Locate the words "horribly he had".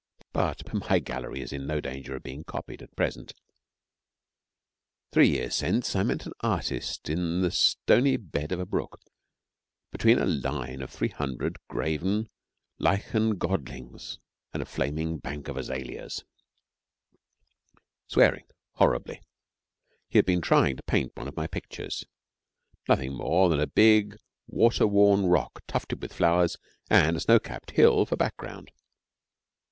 18.71-20.25